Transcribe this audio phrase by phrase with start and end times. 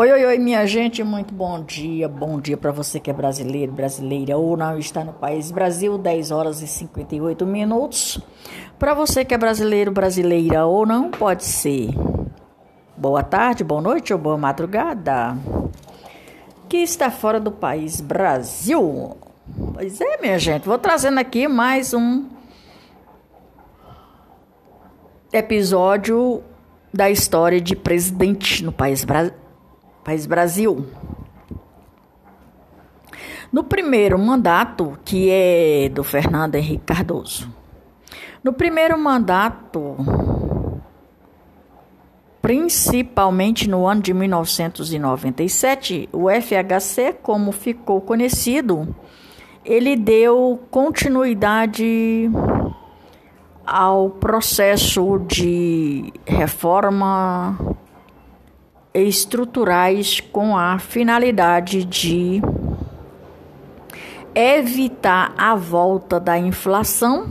[0.00, 2.08] Oi, oi, oi, minha gente, muito bom dia.
[2.08, 6.30] Bom dia para você que é brasileiro, brasileira ou não está no país Brasil, 10
[6.30, 8.18] horas e 58 minutos.
[8.78, 11.90] Para você que é brasileiro, brasileira ou não, pode ser
[12.96, 15.36] boa tarde, boa noite ou boa madrugada.
[16.66, 19.18] Que está fora do país Brasil.
[19.74, 22.24] Pois é, minha gente, vou trazendo aqui mais um
[25.30, 26.42] episódio
[26.90, 29.34] da história de presidente no país Brasil
[30.04, 30.86] País Brasil.
[33.52, 37.52] No primeiro mandato, que é do Fernando Henrique Cardoso.
[38.42, 39.96] No primeiro mandato,
[42.40, 48.94] principalmente no ano de 1997, o FHC, como ficou conhecido,
[49.64, 52.30] ele deu continuidade
[53.66, 57.58] ao processo de reforma
[58.92, 62.42] estruturais com a finalidade de
[64.34, 67.26] evitar a volta da inflação,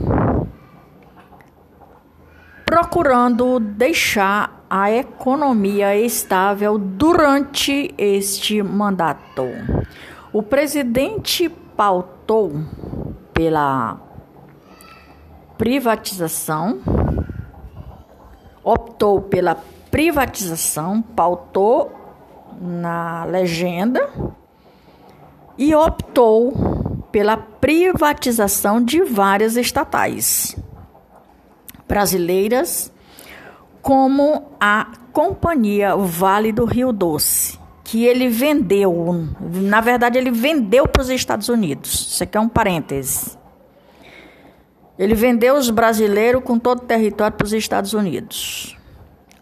[2.64, 9.44] procurando deixar a economia estável durante este mandato.
[10.32, 12.52] O presidente pautou
[13.34, 13.98] pela
[15.58, 16.78] privatização,
[18.62, 19.56] optou pela
[19.90, 21.92] privatização, pautou
[22.60, 24.08] na legenda
[25.58, 26.52] e optou
[27.10, 30.56] pela privatização de várias estatais
[31.88, 32.92] brasileiras,
[33.82, 41.02] como a Companhia Vale do Rio Doce, que ele vendeu, na verdade, ele vendeu para
[41.02, 41.92] os Estados Unidos.
[42.12, 43.36] Isso aqui é um parêntese.
[44.96, 48.76] Ele vendeu os brasileiros com todo o território para os Estados Unidos.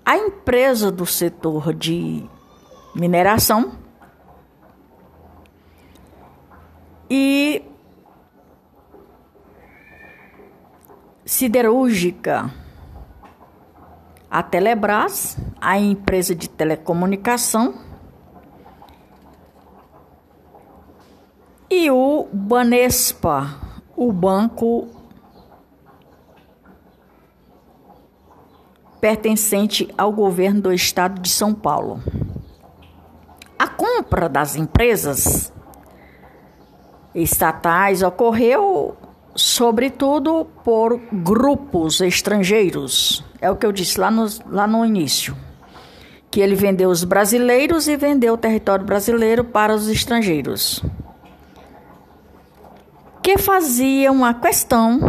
[0.08, 2.24] A empresa do setor de
[2.94, 3.72] mineração
[7.10, 7.62] e
[11.26, 12.50] siderúrgica,
[14.30, 17.74] a Telebrás, a empresa de telecomunicação
[21.68, 23.60] e o Banespa,
[23.94, 24.88] o banco
[29.00, 32.02] pertencente ao governo do estado de São Paulo.
[33.58, 35.52] A compra das empresas
[37.14, 38.96] estatais ocorreu,
[39.34, 43.24] sobretudo, por grupos estrangeiros.
[43.40, 45.36] É o que eu disse lá no, lá no início.
[46.30, 50.82] Que ele vendeu os brasileiros e vendeu o território brasileiro para os estrangeiros.
[53.22, 55.00] Que faziam a questão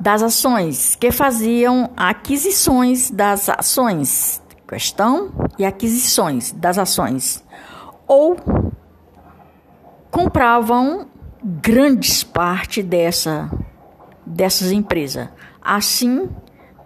[0.00, 7.44] das ações, que faziam aquisições das ações, questão e aquisições das ações,
[8.06, 8.36] ou
[10.10, 11.08] compravam
[11.42, 13.50] grandes parte dessa
[14.26, 15.28] dessas empresas.
[15.62, 16.28] Assim,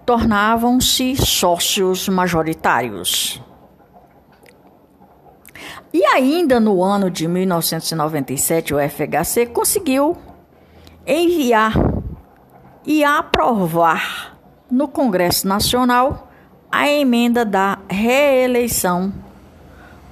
[0.05, 3.43] tornavam-se sócios majoritários.
[5.93, 10.17] E ainda no ano de 1997, o FHC conseguiu
[11.07, 11.73] enviar
[12.91, 14.37] e aprovar
[14.69, 16.29] no Congresso Nacional
[16.73, 19.13] a emenda da reeleição,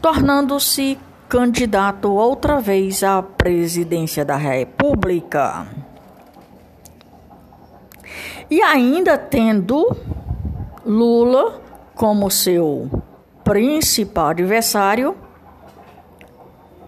[0.00, 0.96] tornando-se
[1.28, 5.66] candidato outra vez à presidência da República.
[8.48, 9.96] E ainda tendo
[10.86, 11.60] Lula
[11.96, 12.88] como seu
[13.42, 15.16] principal adversário,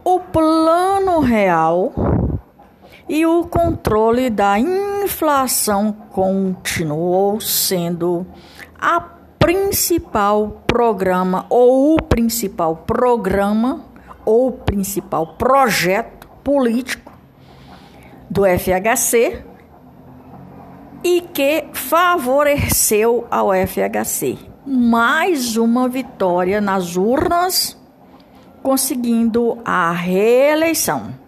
[0.05, 1.93] o Plano Real
[3.09, 4.57] e o controle da
[5.05, 8.27] inflação continuou sendo
[8.79, 9.01] a
[9.39, 13.85] principal programa ou o principal programa
[14.25, 17.13] ou principal projeto político
[18.29, 19.43] do FHC
[21.03, 24.39] e que favoreceu ao FHC.
[24.67, 27.77] Mais uma vitória nas urnas,
[28.63, 31.20] conseguindo a reeleição.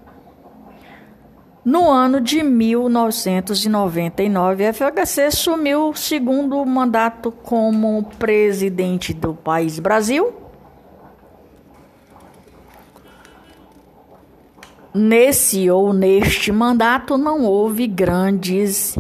[1.65, 10.35] No ano de 1999, a FHC assumiu o segundo mandato como presidente do país Brasil.
[14.93, 18.99] Nesse ou neste mandato não houve grandes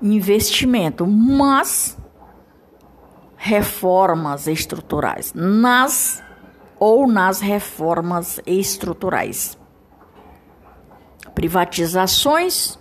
[0.00, 1.98] investimentos, mas
[3.36, 6.22] reformas estruturais nas
[6.78, 9.58] ou nas reformas estruturais
[11.34, 12.78] privatizações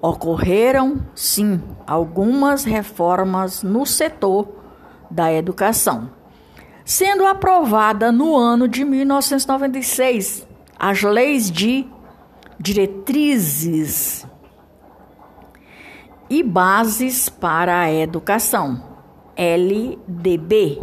[0.00, 4.48] ocorreram, sim, algumas reformas no setor
[5.10, 6.10] da educação.
[6.84, 10.44] sendo aprovada no ano de 1996
[10.76, 11.86] as leis de
[12.58, 14.26] diretrizes
[16.28, 18.82] e bases para a educação,
[19.36, 20.82] LDB.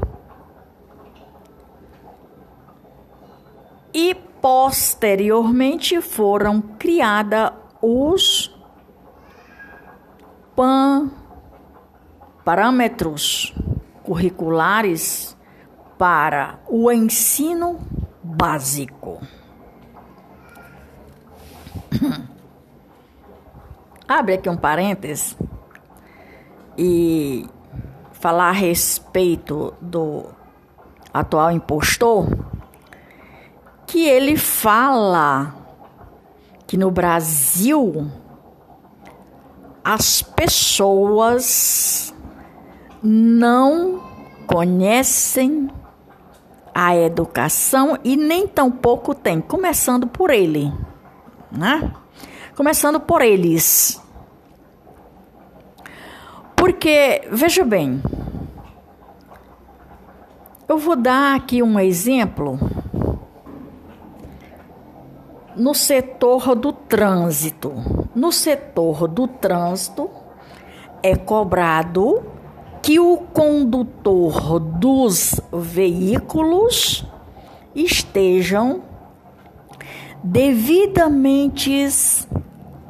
[3.94, 7.52] E posteriormente foram criadas
[7.82, 8.54] os
[10.56, 11.10] PAN,
[12.44, 13.54] parâmetros
[14.04, 15.38] curriculares
[15.98, 17.80] para o ensino
[18.24, 19.22] básico.
[24.08, 25.38] Abre aqui um parênteses
[26.78, 27.48] e
[28.12, 30.26] falar a respeito do
[31.14, 32.28] atual impostor,
[33.90, 35.56] que ele fala
[36.68, 38.08] que no Brasil
[39.84, 42.14] as pessoas
[43.02, 44.00] não
[44.46, 45.72] conhecem
[46.74, 50.72] a educação e nem tampouco têm, começando por ele,
[51.52, 51.92] né?
[52.56, 54.00] Começando por eles.
[56.56, 58.04] Porque, veja bem,
[60.68, 62.60] eu vou dar aqui um exemplo
[65.60, 67.74] no setor do trânsito.
[68.16, 70.10] No setor do trânsito
[71.04, 72.24] é cobrado
[72.82, 77.06] que o condutor dos veículos
[77.76, 78.82] estejam
[80.24, 81.86] devidamente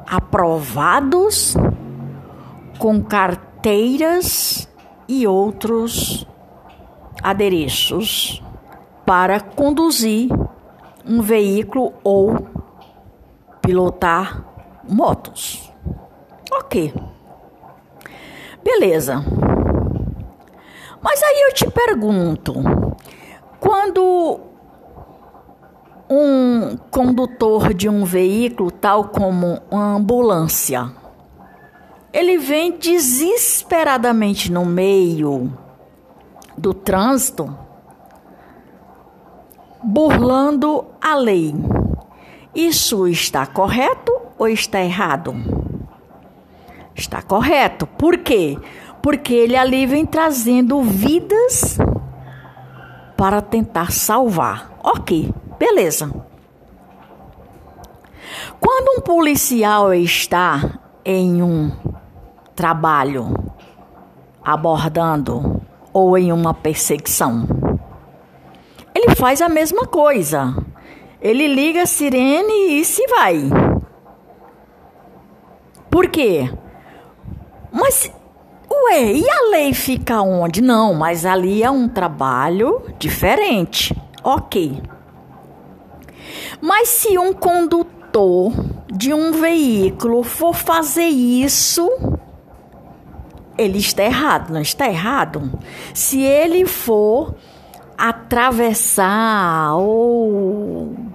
[0.06, 1.56] aprovados
[2.78, 4.68] com carteiras
[5.08, 6.24] e outros
[7.20, 8.40] adereços
[9.04, 10.28] para conduzir
[11.04, 12.59] um veículo ou
[13.70, 14.44] pilotar
[14.82, 15.72] motos.
[16.50, 16.92] Ok.
[18.64, 19.24] Beleza.
[21.00, 22.52] Mas aí eu te pergunto,
[23.60, 24.40] quando
[26.10, 30.90] um condutor de um veículo, tal como uma ambulância,
[32.12, 35.56] ele vem desesperadamente no meio
[36.58, 37.56] do trânsito,
[39.80, 41.54] burlando a lei.
[42.54, 45.34] Isso está correto ou está errado?
[46.94, 47.86] Está correto.
[47.86, 48.58] Por quê?
[49.02, 51.78] Porque ele ali vem trazendo vidas
[53.16, 54.72] para tentar salvar.
[54.82, 56.10] Ok, beleza.
[58.58, 61.70] Quando um policial está em um
[62.54, 63.34] trabalho
[64.44, 65.60] abordando
[65.92, 67.46] ou em uma perseguição,
[68.94, 70.54] ele faz a mesma coisa.
[71.20, 73.42] Ele liga a sirene e se vai.
[75.90, 76.50] Por quê?
[77.70, 78.10] Mas,
[78.70, 80.62] ué, e a lei fica onde?
[80.62, 83.94] Não, mas ali é um trabalho diferente.
[84.22, 84.80] Ok.
[86.60, 88.52] Mas se um condutor
[88.92, 91.88] de um veículo for fazer isso,
[93.58, 95.50] ele está errado, não está errado?
[95.92, 97.34] Se ele for
[97.98, 101.09] atravessar ou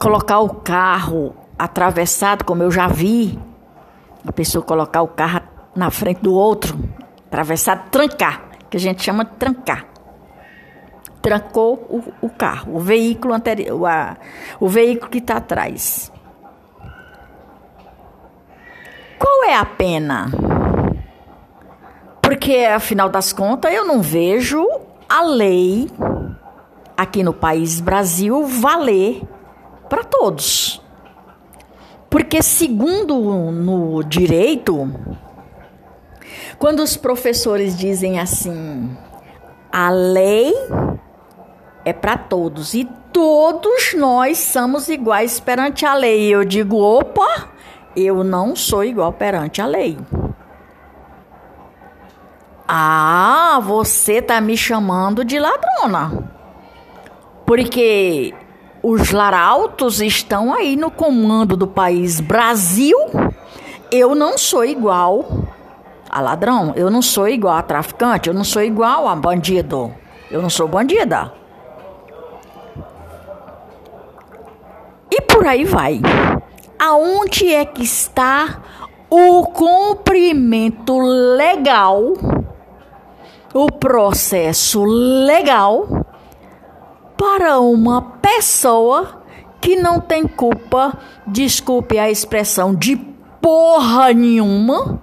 [0.00, 3.38] colocar o carro atravessado, como eu já vi,
[4.26, 5.42] a pessoa colocar o carro
[5.76, 6.76] na frente do outro,
[7.26, 9.84] atravessado, trancar, que a gente chama de trancar.
[11.20, 14.16] Trancou o, o carro, o veículo anterior, a,
[14.58, 16.10] o veículo que está atrás.
[19.18, 20.30] Qual é a pena?
[22.22, 24.66] Porque, afinal das contas, eu não vejo
[25.06, 25.90] a lei
[26.96, 29.22] aqui no país Brasil valer
[29.90, 30.80] para todos.
[32.08, 33.14] Porque segundo
[33.52, 34.90] no direito,
[36.58, 38.96] quando os professores dizem assim,
[39.70, 40.54] a lei
[41.84, 46.34] é para todos e todos nós somos iguais perante a lei.
[46.34, 47.48] Eu digo, opa,
[47.94, 49.98] eu não sou igual perante a lei.
[52.66, 56.30] Ah, você tá me chamando de ladrona.
[57.44, 58.32] Porque
[58.82, 62.96] os larautos estão aí no comando do país Brasil.
[63.90, 65.26] Eu não sou igual
[66.08, 69.92] a ladrão, eu não sou igual a traficante, eu não sou igual a bandido.
[70.30, 71.32] Eu não sou bandida.
[75.10, 76.00] E por aí vai.
[76.78, 78.60] Aonde é que está
[79.10, 82.14] o cumprimento legal
[83.52, 85.88] o processo legal
[87.20, 89.22] para uma pessoa
[89.60, 92.96] que não tem culpa, desculpe a expressão, de
[93.42, 95.02] porra nenhuma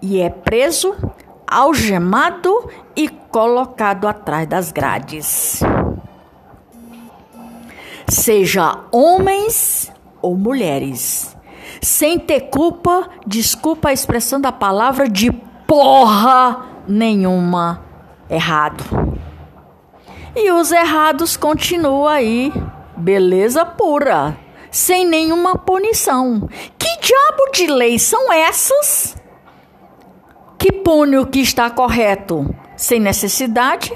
[0.00, 0.96] e é preso,
[1.46, 5.60] algemado e colocado atrás das grades.
[8.08, 11.36] Seja homens ou mulheres,
[11.82, 15.30] sem ter culpa, desculpa a expressão da palavra de
[15.66, 17.84] porra nenhuma
[18.30, 19.09] errado.
[20.34, 22.52] E os errados continuam aí,
[22.96, 24.36] beleza pura,
[24.70, 26.48] sem nenhuma punição.
[26.78, 29.16] Que diabo de leis são essas
[30.58, 33.92] que pune o que está correto sem necessidade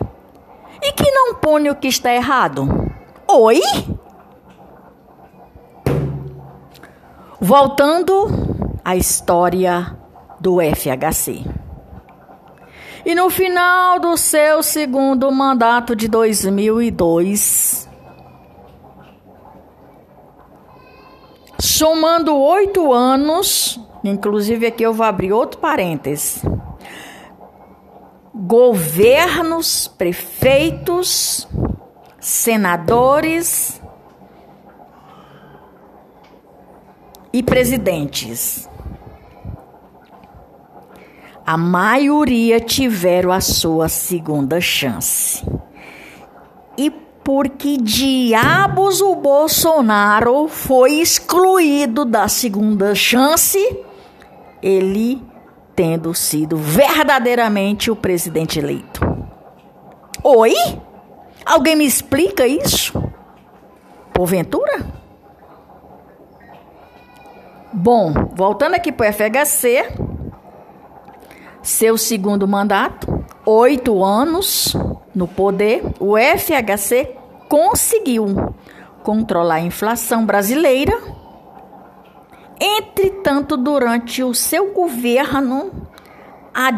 [0.83, 2.69] e que não pune o que está errado?
[3.29, 3.61] Oi?
[7.41, 8.29] Voltando
[8.85, 9.97] à história
[10.41, 11.64] do FHC.
[13.07, 17.87] E no final do seu segundo mandato de 2002,
[21.61, 26.43] somando oito anos, inclusive aqui eu vou abrir outro parênteses.
[28.35, 31.47] Governos, prefeitos,
[32.19, 33.83] senadores
[37.35, 38.67] e presidentes
[41.47, 45.45] a maioria tiveram a sua segunda chance.
[46.77, 53.59] E por que diabos o Bolsonaro foi excluído da segunda chance,
[54.63, 55.23] ele
[55.77, 59.01] tendo sido verdadeiramente o presidente eleito?
[60.23, 60.55] Oi?
[61.45, 63.03] Alguém me explica isso?
[64.15, 64.87] Porventura?
[67.71, 70.14] Bom, voltando aqui para o FHC,
[71.65, 74.77] seu segundo mandato, oito anos
[75.15, 77.17] no poder, o FHC
[77.49, 78.55] conseguiu
[79.03, 80.93] controlar a inflação brasileira.
[82.61, 85.89] Entretanto, durante o seu governo,
[86.53, 86.71] a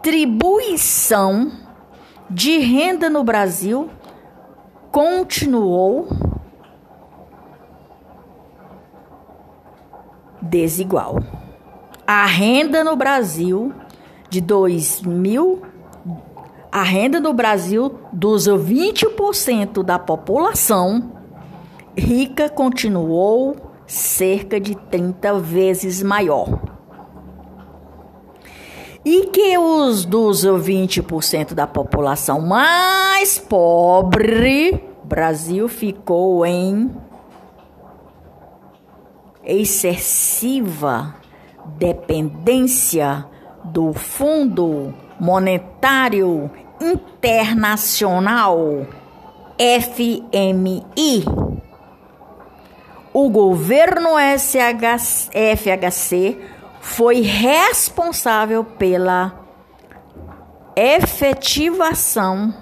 [0.00, 1.50] distribuição
[2.30, 3.90] de renda no Brasil
[4.92, 6.08] continuou
[10.40, 11.16] desigual
[12.12, 13.72] a renda no Brasil
[14.28, 15.62] de 2000,
[16.72, 21.12] a renda no Brasil dos 20% da população
[21.96, 26.58] rica continuou cerca de 30 vezes maior.
[29.04, 36.90] E que os dos 20% da população mais pobre, Brasil ficou em
[39.44, 41.19] excessiva
[41.76, 43.26] dependência
[43.64, 46.50] do Fundo Monetário
[46.80, 48.86] Internacional,
[49.58, 51.24] FMI.
[53.12, 54.10] O governo
[55.56, 56.38] FHC
[56.80, 59.34] foi responsável pela
[60.74, 62.54] efetivação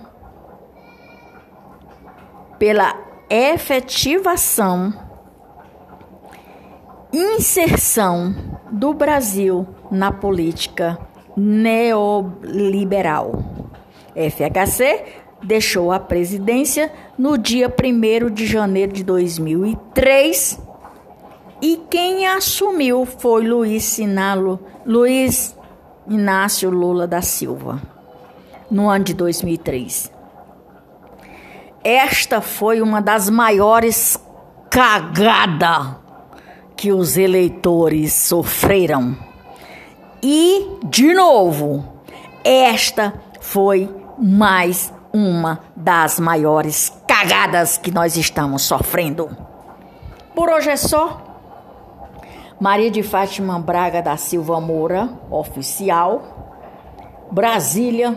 [2.58, 2.92] pela
[3.30, 4.92] efetivação
[7.12, 8.34] inserção
[8.70, 10.98] do Brasil na política
[11.36, 13.32] neoliberal.
[14.14, 15.04] FHC
[15.42, 20.60] deixou a presidência no dia 1 de janeiro de 2003
[21.62, 25.56] e quem assumiu foi Luiz, Sinalo, Luiz
[26.08, 27.80] Inácio Lula da Silva,
[28.70, 30.12] no ano de 2003.
[31.84, 34.18] Esta foi uma das maiores
[34.70, 36.07] cagadas
[36.78, 39.14] que os eleitores sofreram.
[40.22, 41.84] E, de novo,
[42.44, 49.28] esta foi mais uma das maiores cagadas que nós estamos sofrendo.
[50.36, 51.20] Por hoje é só.
[52.60, 56.22] Maria de Fátima Braga da Silva Moura, oficial.
[57.32, 58.16] Brasília,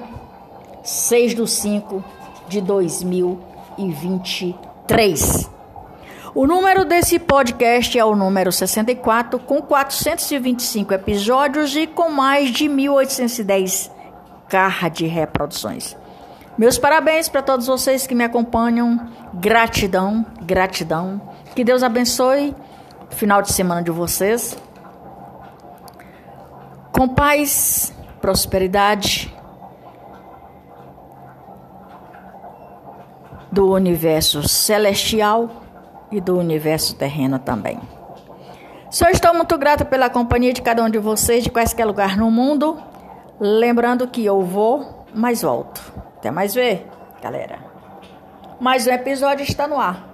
[0.83, 2.03] 6 de 5
[2.47, 5.49] de 2023.
[6.33, 12.69] O número desse podcast é o número 64, com 425 episódios e com mais de
[12.69, 13.91] 1.810
[14.47, 15.97] carra de reproduções.
[16.57, 19.09] Meus parabéns para todos vocês que me acompanham.
[19.33, 21.21] Gratidão, gratidão.
[21.53, 22.55] Que Deus abençoe
[23.11, 24.57] o final de semana de vocês.
[26.93, 29.33] Com paz, prosperidade
[33.51, 35.60] do universo celestial
[36.11, 37.79] e do universo terreno também.
[38.89, 42.29] Só estou muito grata pela companhia de cada um de vocês, de qualquer lugar no
[42.29, 42.77] mundo.
[43.39, 45.81] Lembrando que eu vou, mas volto.
[46.17, 46.87] Até mais ver,
[47.21, 47.59] galera.
[48.59, 50.10] Mais um episódio está no ar.